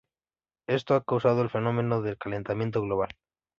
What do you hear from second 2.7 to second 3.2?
global.